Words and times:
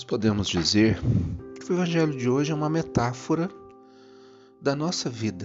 Nós 0.00 0.04
podemos 0.06 0.48
dizer 0.48 0.98
que 1.62 1.70
o 1.70 1.74
Evangelho 1.74 2.16
de 2.16 2.26
hoje 2.26 2.50
é 2.50 2.54
uma 2.54 2.70
metáfora 2.70 3.50
da 4.58 4.74
nossa 4.74 5.10
vida. 5.10 5.44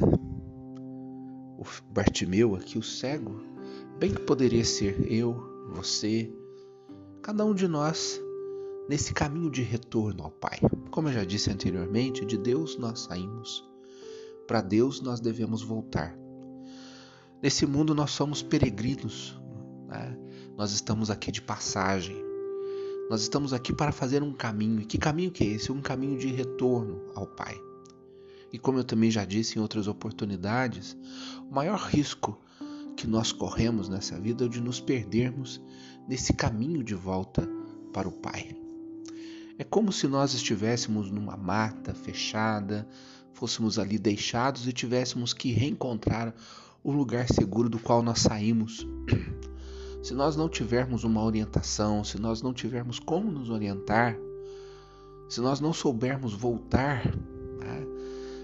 O 1.57 1.65
Bartimeu, 1.91 2.55
aqui, 2.55 2.77
o 2.77 2.81
cego, 2.81 3.43
bem 3.99 4.13
que 4.13 4.21
poderia 4.21 4.63
ser 4.63 5.11
eu, 5.11 5.35
você, 5.73 6.33
cada 7.21 7.43
um 7.43 7.53
de 7.53 7.67
nós, 7.67 8.17
nesse 8.87 9.13
caminho 9.13 9.51
de 9.51 9.61
retorno 9.61 10.23
ao 10.23 10.31
Pai. 10.31 10.57
Como 10.89 11.09
eu 11.09 11.13
já 11.13 11.25
disse 11.25 11.51
anteriormente, 11.51 12.25
de 12.25 12.37
Deus 12.37 12.77
nós 12.77 13.01
saímos, 13.01 13.61
para 14.47 14.61
Deus 14.61 15.01
nós 15.01 15.19
devemos 15.19 15.63
voltar. 15.63 16.17
Nesse 17.43 17.65
mundo 17.65 17.93
nós 17.93 18.11
somos 18.11 18.41
peregrinos, 18.41 19.37
né? 19.85 20.17
nós 20.55 20.71
estamos 20.71 21.11
aqui 21.11 21.29
de 21.29 21.41
passagem, 21.41 22.23
nós 23.09 23.21
estamos 23.21 23.53
aqui 23.53 23.71
para 23.71 23.91
fazer 23.91 24.23
um 24.23 24.33
caminho. 24.33 24.81
E 24.81 24.85
que 24.85 24.97
caminho 24.97 25.31
que 25.31 25.43
é 25.43 25.47
esse? 25.47 25.71
Um 25.71 25.81
caminho 25.81 26.17
de 26.17 26.27
retorno 26.27 27.01
ao 27.13 27.27
Pai. 27.27 27.59
E 28.51 28.57
como 28.57 28.79
eu 28.79 28.83
também 28.83 29.11
já 29.11 29.25
disse 29.25 29.57
em 29.57 29.61
outras 29.61 29.87
oportunidades, 29.87 30.97
o 31.49 31.53
maior 31.53 31.79
risco 31.79 32.39
que 32.95 33.05
nós 33.05 33.31
corremos 33.31 33.89
nessa 33.89 34.19
vida 34.19 34.43
é 34.43 34.47
o 34.47 34.49
de 34.49 34.61
nos 34.61 34.79
perdermos 34.79 35.61
nesse 36.07 36.33
caminho 36.33 36.83
de 36.83 36.95
volta 36.95 37.47
para 37.93 38.07
o 38.07 38.11
Pai. 38.11 38.55
É 39.57 39.63
como 39.63 39.91
se 39.91 40.07
nós 40.07 40.33
estivéssemos 40.33 41.11
numa 41.11 41.37
mata 41.37 41.93
fechada, 41.93 42.87
fôssemos 43.33 43.77
ali 43.77 43.99
deixados 43.99 44.67
e 44.67 44.73
tivéssemos 44.73 45.33
que 45.33 45.51
reencontrar 45.51 46.33
o 46.83 46.91
lugar 46.91 47.27
seguro 47.27 47.69
do 47.69 47.79
qual 47.79 48.01
nós 48.01 48.19
saímos 48.19 48.85
se 50.05 50.13
nós 50.13 50.35
não 50.35 50.47
tivermos 50.47 51.03
uma 51.03 51.23
orientação, 51.23 52.03
se 52.03 52.21
nós 52.21 52.39
não 52.39 52.53
tivermos 52.53 52.99
como 52.99 53.31
nos 53.31 53.49
orientar, 53.49 54.15
se 55.27 55.41
nós 55.41 55.59
não 55.59 55.73
soubermos 55.73 56.31
voltar, 56.31 57.07
né? 57.07 57.87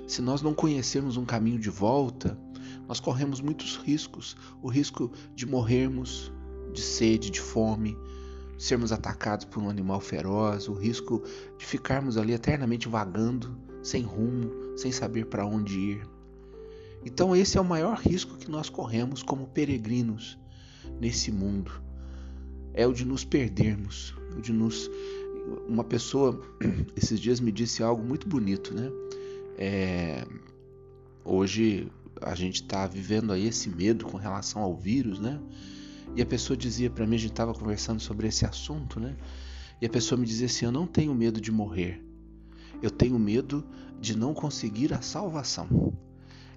se 0.07 0.23
nós 0.23 0.41
não 0.41 0.55
conhecermos 0.55 1.17
um 1.17 1.23
caminho 1.23 1.59
de 1.59 1.69
volta, 1.69 2.35
nós 2.87 2.99
corremos 2.99 3.41
muitos 3.41 3.75
riscos. 3.75 4.35
O 4.59 4.69
risco 4.69 5.11
de 5.35 5.45
morrermos 5.45 6.33
de 6.73 6.81
sede, 6.81 7.29
de 7.29 7.39
fome, 7.39 7.95
sermos 8.57 8.91
atacados 8.91 9.45
por 9.45 9.61
um 9.61 9.69
animal 9.69 9.99
feroz, 9.99 10.67
o 10.67 10.73
risco 10.73 11.21
de 11.59 11.65
ficarmos 11.67 12.17
ali 12.17 12.33
eternamente 12.33 12.89
vagando, 12.89 13.55
sem 13.83 14.01
rumo, 14.01 14.49
sem 14.75 14.91
saber 14.91 15.27
para 15.27 15.45
onde 15.45 15.77
ir. 15.77 16.09
Então, 17.05 17.35
esse 17.35 17.55
é 17.55 17.61
o 17.61 17.63
maior 17.63 17.99
risco 17.99 18.35
que 18.35 18.49
nós 18.49 18.67
corremos 18.67 19.21
como 19.21 19.45
peregrinos 19.45 20.41
nesse 20.99 21.31
mundo. 21.31 21.71
É 22.73 22.87
o 22.87 22.93
de 22.93 23.05
nos 23.05 23.23
perdermos, 23.23 24.15
o 24.37 24.41
de 24.41 24.53
nos. 24.53 24.89
Uma 25.67 25.83
pessoa 25.83 26.39
esses 26.95 27.19
dias 27.19 27.39
me 27.39 27.51
disse 27.51 27.83
algo 27.83 28.03
muito 28.03 28.27
bonito, 28.27 28.73
né? 28.73 28.89
É... 29.57 30.25
Hoje 31.23 31.91
a 32.21 32.35
gente 32.35 32.61
está 32.61 32.85
vivendo 32.87 33.31
aí 33.33 33.47
esse 33.47 33.69
medo 33.69 34.05
com 34.05 34.17
relação 34.17 34.61
ao 34.61 34.75
vírus, 34.75 35.19
né? 35.19 35.39
E 36.15 36.21
a 36.21 36.25
pessoa 36.25 36.57
dizia 36.57 36.89
para 36.89 37.05
mim, 37.07 37.15
a 37.15 37.19
gente 37.19 37.31
estava 37.31 37.53
conversando 37.53 37.99
sobre 37.99 38.27
esse 38.27 38.45
assunto, 38.45 38.99
né? 38.99 39.15
E 39.81 39.85
a 39.85 39.89
pessoa 39.89 40.19
me 40.19 40.25
dizia 40.25 40.45
assim: 40.45 40.65
Eu 40.65 40.71
não 40.71 40.85
tenho 40.85 41.13
medo 41.13 41.41
de 41.41 41.51
morrer, 41.51 42.03
eu 42.81 42.91
tenho 42.91 43.17
medo 43.17 43.65
de 43.99 44.17
não 44.17 44.33
conseguir 44.33 44.93
a 44.93 45.01
salvação. 45.01 45.93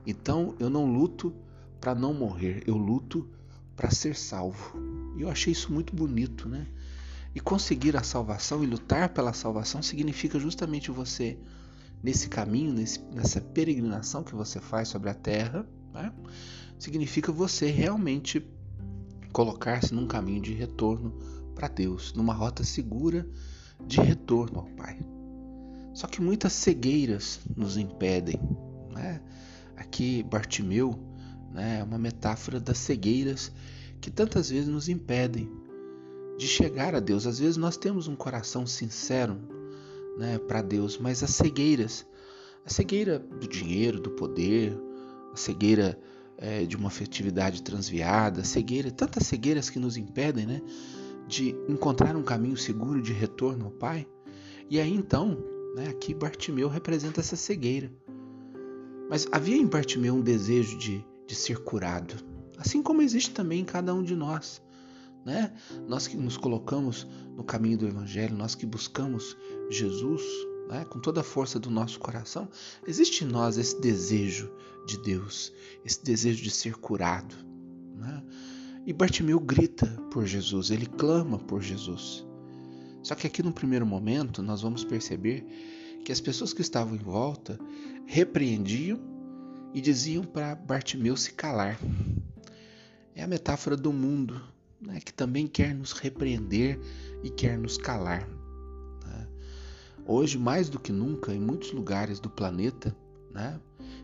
Então 0.06 0.54
eu 0.58 0.68
não 0.68 0.90
luto 0.92 1.32
para 1.80 1.94
não 1.94 2.12
morrer, 2.12 2.62
eu 2.66 2.76
luto 2.76 3.28
para 3.76 3.90
ser 3.90 4.16
salvo. 4.16 4.76
E 5.16 5.22
eu 5.22 5.30
achei 5.30 5.52
isso 5.52 5.72
muito 5.72 5.94
bonito, 5.94 6.48
né? 6.48 6.66
E 7.34 7.40
conseguir 7.40 7.96
a 7.96 8.02
salvação 8.02 8.62
e 8.62 8.66
lutar 8.66 9.08
pela 9.08 9.32
salvação 9.32 9.82
significa 9.82 10.38
justamente 10.38 10.90
você, 10.90 11.36
nesse 12.02 12.28
caminho, 12.28 12.72
nesse, 12.72 13.00
nessa 13.12 13.40
peregrinação 13.40 14.22
que 14.22 14.34
você 14.34 14.60
faz 14.60 14.88
sobre 14.88 15.10
a 15.10 15.14
terra, 15.14 15.66
né? 15.92 16.12
significa 16.78 17.32
você 17.32 17.70
realmente 17.70 18.46
colocar-se 19.32 19.92
num 19.92 20.06
caminho 20.06 20.40
de 20.40 20.52
retorno 20.52 21.12
para 21.54 21.66
Deus, 21.66 22.12
numa 22.12 22.32
rota 22.32 22.62
segura 22.62 23.26
de 23.84 24.00
retorno 24.00 24.60
ao 24.60 24.66
Pai. 24.66 24.98
Só 25.92 26.06
que 26.06 26.20
muitas 26.20 26.52
cegueiras 26.52 27.40
nos 27.56 27.76
impedem. 27.76 28.38
Né? 28.92 29.20
Aqui, 29.76 30.22
Bartimeu 30.22 31.13
né? 31.54 31.78
É 31.78 31.84
uma 31.84 31.96
metáfora 31.96 32.58
das 32.58 32.78
cegueiras 32.78 33.52
que 34.00 34.10
tantas 34.10 34.50
vezes 34.50 34.68
nos 34.68 34.88
impedem 34.88 35.50
de 36.36 36.46
chegar 36.46 36.94
a 36.94 37.00
Deus. 37.00 37.26
Às 37.26 37.38
vezes 37.38 37.56
nós 37.56 37.76
temos 37.76 38.08
um 38.08 38.16
coração 38.16 38.66
sincero 38.66 39.38
né, 40.18 40.36
para 40.36 40.60
Deus, 40.60 40.98
mas 40.98 41.22
as 41.22 41.30
cegueiras, 41.30 42.04
a 42.66 42.70
cegueira 42.70 43.18
do 43.18 43.48
dinheiro, 43.48 44.00
do 44.00 44.10
poder, 44.10 44.76
a 45.32 45.36
cegueira 45.36 45.98
é, 46.36 46.64
de 46.64 46.76
uma 46.76 46.88
afetividade 46.88 47.62
transviada, 47.62 48.40
a 48.40 48.44
cegueira, 48.44 48.90
tantas 48.90 49.26
cegueiras 49.26 49.70
que 49.70 49.78
nos 49.78 49.96
impedem 49.96 50.44
né, 50.44 50.60
de 51.28 51.54
encontrar 51.68 52.16
um 52.16 52.22
caminho 52.22 52.56
seguro 52.56 53.00
de 53.00 53.12
retorno 53.12 53.66
ao 53.66 53.70
Pai. 53.70 54.06
E 54.68 54.80
aí 54.80 54.92
então, 54.92 55.38
né, 55.76 55.88
aqui 55.88 56.12
Bartimeu 56.14 56.68
representa 56.68 57.20
essa 57.20 57.36
cegueira. 57.36 57.92
Mas 59.08 59.28
havia 59.30 59.56
em 59.56 59.66
Bartimeu 59.66 60.14
um 60.14 60.20
desejo 60.20 60.76
de 60.78 61.04
de 61.26 61.34
ser 61.34 61.58
curado, 61.58 62.14
assim 62.58 62.82
como 62.82 63.02
existe 63.02 63.32
também 63.32 63.60
em 63.60 63.64
cada 63.64 63.94
um 63.94 64.02
de 64.02 64.14
nós. 64.14 64.62
Né? 65.24 65.52
Nós 65.88 66.06
que 66.06 66.16
nos 66.16 66.36
colocamos 66.36 67.06
no 67.34 67.42
caminho 67.42 67.78
do 67.78 67.86
Evangelho, 67.86 68.36
nós 68.36 68.54
que 68.54 68.66
buscamos 68.66 69.36
Jesus 69.70 70.22
né? 70.68 70.84
com 70.84 71.00
toda 71.00 71.20
a 71.20 71.24
força 71.24 71.58
do 71.58 71.70
nosso 71.70 71.98
coração, 71.98 72.48
existe 72.86 73.24
em 73.24 73.28
nós 73.28 73.56
esse 73.56 73.80
desejo 73.80 74.52
de 74.86 74.98
Deus, 74.98 75.52
esse 75.84 76.04
desejo 76.04 76.42
de 76.42 76.50
ser 76.50 76.74
curado. 76.76 77.34
Né? 77.96 78.22
E 78.86 78.92
Bartimeu 78.92 79.40
grita 79.40 79.86
por 80.10 80.26
Jesus, 80.26 80.70
ele 80.70 80.86
clama 80.86 81.38
por 81.38 81.62
Jesus. 81.62 82.26
Só 83.02 83.14
que 83.14 83.26
aqui 83.26 83.42
no 83.42 83.52
primeiro 83.52 83.86
momento 83.86 84.42
nós 84.42 84.62
vamos 84.62 84.84
perceber 84.84 85.46
que 86.04 86.12
as 86.12 86.20
pessoas 86.20 86.52
que 86.52 86.60
estavam 86.60 86.94
em 86.94 86.98
volta 86.98 87.58
repreendiam 88.06 89.13
e 89.74 89.80
diziam 89.80 90.22
para 90.22 90.54
Bartimeu 90.54 91.16
se 91.16 91.32
calar. 91.32 91.78
É 93.12 93.24
a 93.24 93.26
metáfora 93.26 93.76
do 93.76 93.92
mundo, 93.92 94.40
né, 94.80 95.00
que 95.00 95.12
também 95.12 95.48
quer 95.48 95.74
nos 95.74 95.92
repreender 95.92 96.78
e 97.24 97.30
quer 97.30 97.58
nos 97.58 97.76
calar. 97.76 98.28
Né? 99.04 99.28
Hoje, 100.06 100.38
mais 100.38 100.68
do 100.68 100.78
que 100.78 100.92
nunca, 100.92 101.34
em 101.34 101.40
muitos 101.40 101.72
lugares 101.72 102.20
do 102.20 102.30
planeta, 102.30 102.96
né, 103.32 103.60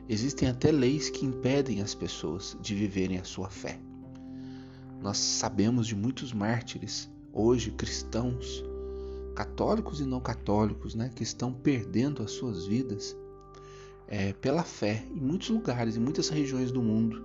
existem 0.08 0.48
até 0.48 0.72
leis 0.72 1.08
que 1.08 1.24
impedem 1.24 1.80
as 1.80 1.94
pessoas 1.94 2.56
de 2.60 2.74
viverem 2.74 3.18
a 3.18 3.24
sua 3.24 3.48
fé. 3.48 3.78
Nós 5.00 5.18
sabemos 5.18 5.86
de 5.86 5.94
muitos 5.94 6.32
mártires, 6.32 7.08
hoje 7.32 7.70
cristãos, 7.70 8.64
católicos 9.36 10.00
e 10.00 10.04
não 10.04 10.20
católicos, 10.20 10.96
né, 10.96 11.10
que 11.14 11.22
estão 11.22 11.52
perdendo 11.52 12.22
as 12.22 12.32
suas 12.32 12.66
vidas 12.66 13.16
é, 14.10 14.32
pela 14.32 14.64
fé 14.64 15.04
em 15.08 15.20
muitos 15.20 15.48
lugares, 15.48 15.96
em 15.96 16.00
muitas 16.00 16.28
regiões 16.28 16.72
do 16.72 16.82
mundo, 16.82 17.24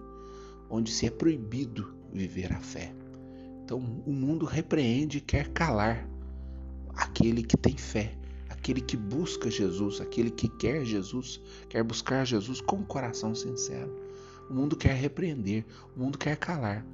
onde 0.69 0.91
se 0.91 1.07
é 1.07 1.09
proibido 1.09 1.95
viver 2.13 2.53
a 2.53 2.59
fé. 2.59 2.93
Então 3.63 3.79
o 4.05 4.13
mundo 4.13 4.45
repreende 4.45 5.17
e 5.17 5.21
quer 5.21 5.49
calar 5.49 6.07
aquele 6.95 7.41
que 7.41 7.57
tem 7.57 7.75
fé, 7.75 8.15
aquele 8.47 8.79
que 8.79 8.95
busca 8.95 9.49
Jesus, 9.49 9.99
aquele 9.99 10.29
que 10.29 10.47
quer 10.47 10.85
Jesus, 10.85 11.41
quer 11.67 11.83
buscar 11.83 12.23
Jesus 12.23 12.61
com 12.61 12.77
o 12.77 12.85
coração 12.85 13.33
sincero. 13.33 13.93
O 14.47 14.53
mundo 14.53 14.75
quer 14.75 14.93
repreender, 14.93 15.65
o 15.95 15.99
mundo 15.99 16.19
quer 16.19 16.37
calar. 16.37 16.85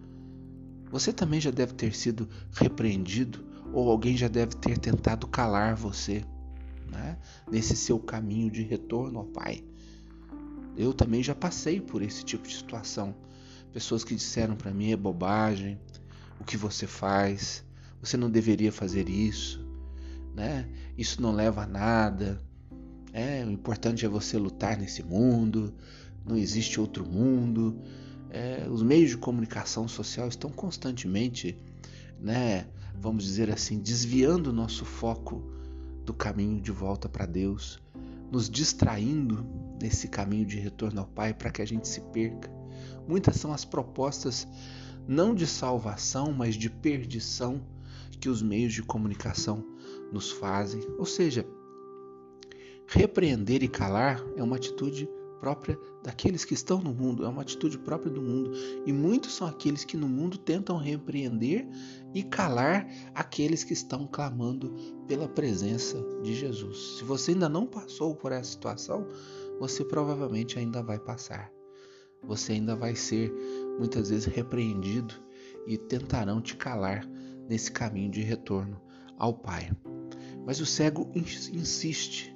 Você 0.90 1.12
também 1.12 1.42
já 1.42 1.52
deve 1.52 1.74
ter 1.74 1.94
sido 1.94 2.30
repreendido 2.54 3.44
ou 3.74 3.90
alguém 3.90 4.16
já 4.16 4.30
deve 4.30 4.56
ter 4.56 4.78
tentado 4.78 5.28
calar 5.28 5.76
você 5.76 6.24
né? 6.90 7.18
nesse 7.50 7.76
seu 7.76 8.00
caminho 8.00 8.50
de 8.50 8.62
retorno 8.62 9.20
ao 9.20 9.26
Pai. 9.26 9.64
Eu 10.76 10.94
também 10.94 11.22
já 11.22 11.36
passei 11.36 11.80
por 11.80 12.02
esse 12.02 12.24
tipo 12.24 12.48
de 12.48 12.56
situação. 12.56 13.16
Pessoas 13.74 14.04
que 14.04 14.16
disseram 14.16 14.56
para 14.56 14.72
mim 14.72 14.92
é 14.92 14.98
bobagem, 14.98 15.80
o 16.40 16.44
que 16.44 16.58
você 16.58 16.88
faz, 16.88 17.64
você 18.02 18.18
não 18.18 18.30
deveria 18.30 18.72
fazer 18.72 19.08
isso, 19.08 19.66
né? 20.36 20.68
Isso 20.98 21.22
não 21.22 21.32
leva 21.32 21.64
a 21.64 21.68
nada. 21.68 22.42
É, 23.14 23.44
o 23.46 23.52
importante 23.52 24.06
é 24.06 24.10
você 24.10 24.38
lutar 24.38 24.78
nesse 24.78 25.04
mundo. 25.04 25.74
Não 26.26 26.38
existe 26.38 26.80
outro 26.80 27.06
mundo. 27.06 27.80
É, 28.30 28.68
os 28.70 28.82
meios 28.82 29.10
de 29.10 29.18
comunicação 29.18 29.88
social 29.88 30.28
estão 30.28 30.50
constantemente, 30.50 31.58
né? 32.20 32.68
Vamos 32.96 33.24
dizer 33.24 33.52
assim, 33.52 33.80
desviando 33.80 34.52
o 34.52 34.54
nosso 34.54 34.86
foco 34.86 35.44
do 36.06 36.14
caminho 36.14 36.62
de 36.62 36.72
volta 36.72 37.10
para 37.10 37.26
Deus, 37.26 37.81
nos 38.32 38.50
distraindo 38.50 39.46
nesse 39.80 40.08
caminho 40.08 40.46
de 40.46 40.58
retorno 40.58 41.02
ao 41.02 41.08
Pai 41.08 41.34
para 41.34 41.52
que 41.52 41.62
a 41.62 41.66
gente 41.66 41.88
se 41.88 42.00
perca. 42.00 42.50
Muitas 43.08 43.36
são 43.36 43.52
as 43.52 43.66
propostas, 43.66 44.48
não 45.08 45.36
de 45.36 45.46
salvação, 45.46 46.32
mas 46.32 46.56
de 46.56 46.70
perdição, 46.70 47.62
que 48.20 48.30
os 48.30 48.42
meios 48.42 48.74
de 48.74 48.84
comunicação 48.84 49.66
nos 50.14 50.32
fazem. 50.32 50.82
Ou 50.98 51.06
seja, 51.06 51.46
repreender 52.88 53.64
e 53.64 53.68
calar 53.68 54.24
é 54.36 54.44
uma 54.44 54.56
atitude 54.56 55.10
própria 55.42 55.78
daqueles 56.04 56.46
que 56.46 56.54
estão 56.54 56.80
no 56.80 56.94
mundo, 56.94 57.26
é 57.26 57.28
uma 57.28 57.42
atitude 57.42 57.80
própria 57.80 58.12
do 58.12 58.22
mundo. 58.22 58.52
E 58.86 58.94
muitos 58.94 59.34
são 59.34 59.48
aqueles 59.48 59.84
que 59.84 59.98
no 59.98 60.08
mundo 60.08 60.38
tentam 60.38 60.78
repreender 60.78 61.68
e 62.14 62.22
calar 62.22 62.88
aqueles 63.16 63.64
que 63.64 63.74
estão 63.74 64.06
clamando 64.06 64.72
pela 65.08 65.28
presença 65.28 65.98
de 66.22 66.36
Jesus. 66.36 67.00
Se 67.00 67.04
você 67.04 67.32
ainda 67.32 67.50
não 67.50 67.66
passou 67.66 68.16
por 68.16 68.32
essa 68.32 68.52
situação, 68.52 69.08
você 69.60 69.84
provavelmente 69.84 70.60
ainda 70.60 70.84
vai 70.84 71.00
passar. 71.00 71.52
Você 72.24 72.54
ainda 72.54 72.76
vai 72.76 72.96
ser 72.96 73.34
muitas 73.80 74.12
vezes 74.12 74.26
repreendido 74.26 75.16
e 75.66 75.76
tentarão 75.76 76.40
te 76.40 76.56
calar 76.56 77.04
nesse 77.50 77.72
caminho 77.72 78.12
de 78.12 78.22
retorno 78.22 78.80
ao 79.18 79.34
Pai. 79.34 79.72
Mas 80.46 80.60
o 80.60 80.66
cego 80.68 81.12
insiste 81.16 82.36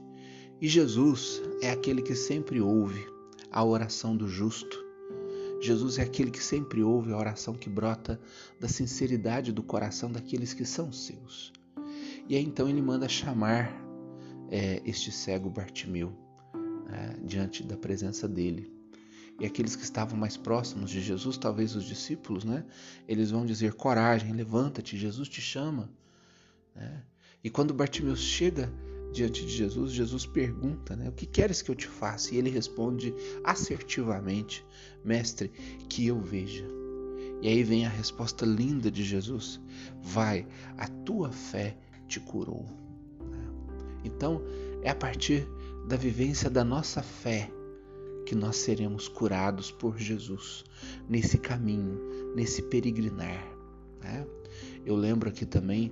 e 0.62 0.68
Jesus 0.68 1.42
é 1.62 1.70
aquele 1.70 2.02
que 2.02 2.16
sempre 2.16 2.62
ouve 2.62 3.06
a 3.52 3.64
oração 3.64 4.16
do 4.16 4.28
justo. 4.28 4.84
Jesus 5.62 5.98
é 5.98 6.04
aquele 6.04 6.32
que 6.32 6.44
sempre 6.44 6.84
ouve 6.84 7.12
a 7.12 7.18
oração 7.18 7.54
que 7.54 7.70
brota 7.70 8.20
da 8.60 8.68
sinceridade 8.68 9.52
do 9.52 9.64
coração 9.64 10.12
daqueles 10.12 10.54
que 10.54 10.66
são 10.66 10.92
seus. 10.92 11.52
E 12.28 12.36
aí 12.36 12.44
então 12.44 12.70
ele 12.70 12.82
manda 12.82 13.08
chamar 13.08 13.72
é, 14.50 14.82
este 14.86 15.12
cego 15.12 15.50
Bartimeu 15.50 16.14
é, 16.90 17.18
diante 17.24 17.64
da 17.64 17.78
presença 17.78 18.28
dele. 18.28 18.72
E 19.40 19.46
aqueles 19.46 19.76
que 19.76 19.84
estavam 19.84 20.18
mais 20.18 20.38
próximos 20.38 20.90
de 20.90 21.02
Jesus, 21.02 21.38
talvez 21.38 21.76
os 21.76 21.84
discípulos, 21.84 22.46
né? 22.46 22.66
Eles 23.06 23.32
vão 23.32 23.46
dizer: 23.46 23.74
coragem, 23.74 24.32
levanta-te, 24.32 24.98
Jesus 24.98 25.28
te 25.28 25.42
chama. 25.42 25.90
Né? 26.74 27.04
E 27.44 27.50
quando 27.50 27.74
Bartimeu 27.74 28.16
chega 28.16 28.72
diante 29.16 29.46
de 29.46 29.52
Jesus, 29.52 29.94
Jesus 29.94 30.26
pergunta, 30.26 30.96
né, 30.96 31.08
o 31.08 31.14
que 31.14 31.26
queres 31.26 31.62
que 31.62 31.72
eu 31.72 31.76
te 31.76 31.88
faça? 31.88 32.36
E 32.36 32.38
ele 32.38 32.50
responde 32.50 33.14
assertivamente, 33.44 34.66
mestre, 35.04 35.50
que 35.88 36.06
eu 36.06 36.20
veja. 36.20 36.66
E 37.42 37.48
aí 37.48 37.64
vem 37.64 37.86
a 37.86 37.90
resposta 37.90 38.46
linda 38.46 38.92
de 38.92 39.04
Jesus: 39.04 39.62
vai, 40.02 40.46
a 40.78 40.88
tua 40.88 41.32
fé 41.32 41.78
te 42.08 42.20
curou. 42.20 42.66
Então, 44.04 44.42
é 44.84 44.90
a 44.90 44.96
partir 44.96 45.48
da 45.88 45.96
vivência 45.96 46.50
da 46.50 46.64
nossa 46.64 47.02
fé 47.02 47.50
que 48.26 48.36
nós 48.36 48.58
seremos 48.58 49.08
curados 49.08 49.72
por 49.72 49.98
Jesus 49.98 50.64
nesse 51.08 51.38
caminho, 51.38 52.00
nesse 52.36 52.62
peregrinar. 52.64 53.46
Né? 54.02 54.26
Eu 54.86 54.96
lembro 54.96 55.30
aqui 55.30 55.46
também 55.46 55.92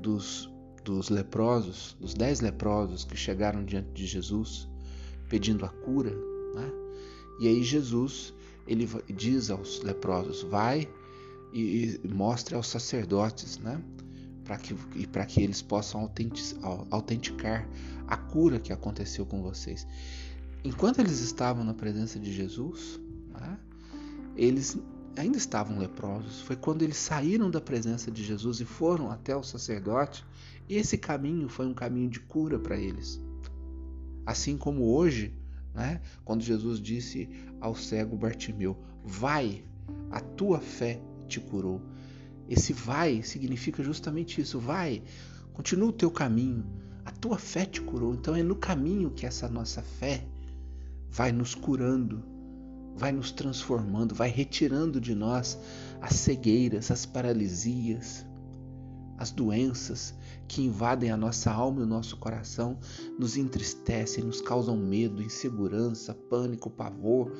dos 0.00 0.50
dos 0.84 1.08
leprosos, 1.08 1.96
dos 2.00 2.14
dez 2.14 2.40
leprosos 2.40 3.04
que 3.04 3.16
chegaram 3.16 3.64
diante 3.64 3.90
de 3.92 4.06
Jesus 4.06 4.68
pedindo 5.28 5.64
a 5.64 5.68
cura, 5.68 6.10
né? 6.54 6.70
e 7.40 7.48
aí 7.48 7.62
Jesus 7.62 8.34
ele 8.66 8.88
diz 9.14 9.50
aos 9.50 9.82
leprosos: 9.82 10.42
vai 10.42 10.88
e, 11.52 12.00
mostre 12.04 12.54
aos 12.54 12.68
sacerdotes, 12.68 13.58
né? 13.58 13.80
para 14.44 14.58
que, 14.58 14.76
e 14.94 15.06
para 15.06 15.24
que 15.24 15.42
eles 15.42 15.62
possam 15.62 16.10
autenticar 16.90 17.68
a 18.06 18.16
cura 18.16 18.60
que 18.60 18.72
aconteceu 18.72 19.24
com 19.24 19.42
vocês. 19.42 19.86
Enquanto 20.62 20.98
eles 20.98 21.20
estavam 21.20 21.64
na 21.64 21.74
presença 21.74 22.18
de 22.18 22.32
Jesus, 22.32 23.00
né? 23.32 23.58
eles 24.36 24.78
ainda 25.16 25.36
estavam 25.36 25.78
leprosos. 25.78 26.40
Foi 26.40 26.56
quando 26.56 26.82
eles 26.82 26.96
saíram 26.96 27.50
da 27.50 27.60
presença 27.60 28.10
de 28.10 28.24
Jesus 28.24 28.60
e 28.60 28.64
foram 28.64 29.10
até 29.10 29.34
o 29.36 29.42
sacerdote, 29.42 30.24
e 30.68 30.76
esse 30.76 30.96
caminho 30.96 31.48
foi 31.48 31.66
um 31.66 31.74
caminho 31.74 32.08
de 32.08 32.20
cura 32.20 32.58
para 32.58 32.76
eles. 32.76 33.20
Assim 34.26 34.56
como 34.56 34.94
hoje, 34.94 35.34
né, 35.74 36.00
quando 36.24 36.42
Jesus 36.42 36.80
disse 36.80 37.28
ao 37.60 37.74
cego 37.74 38.16
Bartimeu: 38.16 38.76
Vai, 39.04 39.64
a 40.10 40.20
tua 40.20 40.60
fé 40.60 41.00
te 41.28 41.40
curou. 41.40 41.82
Esse 42.48 42.72
vai 42.72 43.22
significa 43.22 43.82
justamente 43.82 44.40
isso: 44.40 44.58
vai, 44.58 45.02
continua 45.52 45.88
o 45.88 45.92
teu 45.92 46.10
caminho, 46.10 46.64
a 47.04 47.10
tua 47.10 47.38
fé 47.38 47.66
te 47.66 47.80
curou. 47.80 48.14
Então 48.14 48.34
é 48.34 48.42
no 48.42 48.56
caminho 48.56 49.10
que 49.10 49.26
essa 49.26 49.48
nossa 49.48 49.82
fé 49.82 50.26
vai 51.10 51.32
nos 51.32 51.54
curando 51.54 52.34
vai 52.96 53.12
nos 53.12 53.32
transformando, 53.32 54.14
vai 54.14 54.28
retirando 54.28 55.00
de 55.00 55.14
nós 55.14 55.58
as 56.00 56.14
cegueiras, 56.14 56.90
as 56.90 57.04
paralisias, 57.04 58.24
as 59.18 59.30
doenças 59.30 60.14
que 60.48 60.62
invadem 60.62 61.10
a 61.10 61.16
nossa 61.16 61.50
alma 61.50 61.80
e 61.80 61.84
o 61.84 61.86
nosso 61.86 62.16
coração, 62.16 62.78
nos 63.18 63.36
entristecem, 63.36 64.24
nos 64.24 64.40
causam 64.40 64.76
medo, 64.76 65.22
insegurança, 65.22 66.14
pânico, 66.14 66.70
pavor, 66.70 67.32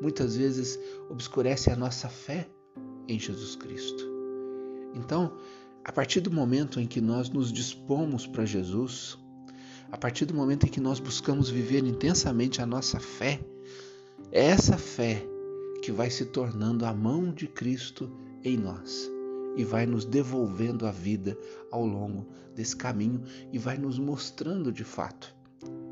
muitas 0.00 0.36
vezes 0.36 0.78
obscurecem 1.08 1.72
a 1.72 1.76
nossa 1.76 2.08
fé 2.08 2.48
em 3.06 3.18
Jesus 3.18 3.56
Cristo. 3.56 4.04
Então, 4.94 5.32
a 5.84 5.92
partir 5.92 6.20
do 6.20 6.30
momento 6.30 6.80
em 6.80 6.86
que 6.86 7.00
nós 7.00 7.30
nos 7.30 7.52
dispomos 7.52 8.26
para 8.26 8.44
Jesus, 8.44 9.18
a 9.90 9.96
partir 9.96 10.24
do 10.24 10.34
momento 10.34 10.66
em 10.66 10.70
que 10.70 10.80
nós 10.80 11.00
buscamos 11.00 11.48
viver 11.48 11.84
intensamente 11.84 12.60
a 12.60 12.66
nossa 12.66 12.98
fé, 12.98 13.40
é 14.32 14.46
essa 14.46 14.76
fé 14.76 15.24
que 15.82 15.90
vai 15.90 16.10
se 16.10 16.26
tornando 16.26 16.84
a 16.84 16.92
mão 16.92 17.32
de 17.32 17.46
Cristo 17.46 18.10
em 18.44 18.56
nós 18.56 19.10
e 19.56 19.64
vai 19.64 19.86
nos 19.86 20.04
devolvendo 20.04 20.86
a 20.86 20.90
vida 20.90 21.36
ao 21.70 21.84
longo 21.84 22.26
desse 22.54 22.76
caminho 22.76 23.22
e 23.52 23.58
vai 23.58 23.76
nos 23.76 23.98
mostrando 23.98 24.72
de 24.72 24.84
fato 24.84 25.34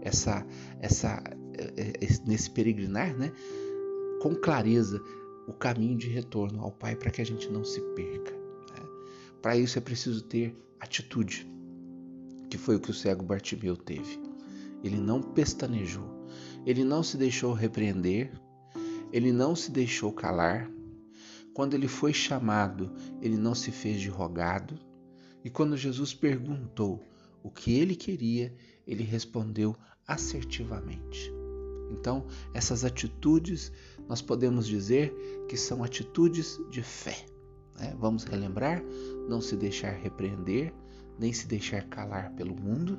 essa 0.00 0.46
essa 0.80 1.22
é, 1.58 1.72
é, 1.76 2.08
nesse 2.24 2.50
peregrinar, 2.50 3.16
né, 3.16 3.32
com 4.22 4.34
clareza 4.34 5.02
o 5.46 5.52
caminho 5.52 5.96
de 5.96 6.08
retorno 6.08 6.62
ao 6.62 6.70
Pai 6.70 6.94
para 6.94 7.10
que 7.10 7.20
a 7.20 7.26
gente 7.26 7.48
não 7.50 7.64
se 7.64 7.80
perca. 7.94 8.32
Né? 8.32 8.86
Para 9.42 9.56
isso 9.56 9.78
é 9.78 9.80
preciso 9.80 10.22
ter 10.22 10.56
atitude, 10.78 11.50
que 12.48 12.56
foi 12.56 12.76
o 12.76 12.80
que 12.80 12.90
o 12.90 12.94
cego 12.94 13.24
Bartimeu 13.24 13.76
teve. 13.76 14.20
Ele 14.84 14.98
não 14.98 15.20
pestanejou, 15.20 16.28
ele 16.64 16.84
não 16.84 17.02
se 17.02 17.16
deixou 17.16 17.52
repreender, 17.52 18.30
ele 19.12 19.32
não 19.32 19.56
se 19.56 19.72
deixou 19.72 20.12
calar. 20.12 20.70
Quando 21.58 21.74
ele 21.74 21.88
foi 21.88 22.12
chamado, 22.14 22.88
ele 23.20 23.36
não 23.36 23.52
se 23.52 23.72
fez 23.72 24.00
de 24.00 24.08
rogado. 24.08 24.78
E 25.42 25.50
quando 25.50 25.76
Jesus 25.76 26.14
perguntou 26.14 27.02
o 27.42 27.50
que 27.50 27.72
ele 27.72 27.96
queria, 27.96 28.54
ele 28.86 29.02
respondeu 29.02 29.74
assertivamente. 30.06 31.32
Então, 31.90 32.24
essas 32.54 32.84
atitudes 32.84 33.72
nós 34.08 34.22
podemos 34.22 34.68
dizer 34.68 35.12
que 35.48 35.56
são 35.56 35.82
atitudes 35.82 36.60
de 36.70 36.80
fé. 36.80 37.26
Né? 37.76 37.92
Vamos 37.98 38.22
relembrar: 38.22 38.80
não 39.28 39.40
se 39.40 39.56
deixar 39.56 39.94
repreender, 39.94 40.72
nem 41.18 41.32
se 41.32 41.48
deixar 41.48 41.82
calar 41.88 42.30
pelo 42.36 42.54
mundo, 42.54 42.96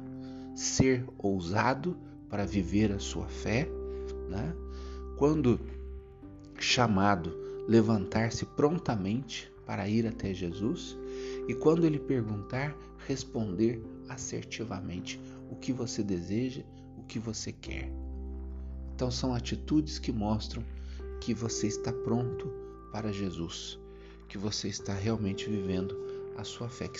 ser 0.53 1.05
ousado 1.17 1.97
para 2.27 2.45
viver 2.45 2.91
a 2.91 2.99
sua 2.99 3.29
fé, 3.29 3.69
né? 4.27 4.53
quando 5.17 5.57
chamado, 6.59 7.47
levantar-se 7.69 8.47
prontamente 8.47 9.51
para 9.63 9.87
ir 9.87 10.07
até 10.07 10.33
Jesus 10.33 10.97
e 11.47 11.53
quando 11.53 11.85
ele 11.85 11.99
perguntar, 11.99 12.75
responder 13.05 13.79
assertivamente 14.09 15.21
o 15.51 15.55
que 15.55 15.71
você 15.71 16.01
deseja, 16.01 16.63
o 16.97 17.03
que 17.03 17.19
você 17.19 17.51
quer. 17.51 17.91
Então 18.95 19.11
são 19.11 19.35
atitudes 19.35 19.99
que 19.99 20.11
mostram 20.11 20.63
que 21.21 21.31
você 21.31 21.67
está 21.67 21.93
pronto 21.93 22.51
para 22.91 23.13
Jesus, 23.13 23.79
que 24.27 24.37
você 24.37 24.67
está 24.67 24.95
realmente 24.95 25.47
vivendo 25.47 25.95
a 26.37 26.43
sua 26.43 26.69
fé. 26.69 26.87
Que 26.87 26.99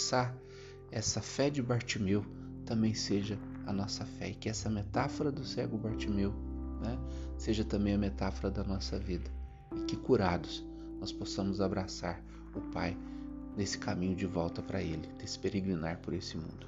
essa 0.92 1.20
fé 1.20 1.50
de 1.50 1.64
Bartimeu 1.64 2.24
também 2.64 2.94
seja 2.94 3.40
a 3.66 3.74
nossa 3.74 4.06
fé 4.06 4.30
e 4.30 4.36
que 4.36 4.48
essa 4.48 4.70
metáfora 4.70 5.32
do 5.32 5.44
cego 5.44 5.80
Bartimeu 5.80 6.32
né, 6.80 6.96
seja 7.40 7.64
também 7.64 7.96
a 7.96 7.98
metáfora 7.98 8.52
da 8.52 8.64
nossa 8.64 9.00
vida 9.00 9.39
que 9.90 9.98
curados 9.98 10.64
nós 11.00 11.12
possamos 11.12 11.60
abraçar 11.60 12.24
o 12.54 12.62
Pai 12.72 12.96
nesse 13.58 13.76
caminho 13.76 14.16
de 14.16 14.28
volta 14.28 14.62
para 14.62 14.84
Ele, 14.84 15.08
desse 15.18 15.40
peregrinar 15.40 15.98
por 15.98 16.14
esse 16.14 16.38
mundo. 16.38 16.68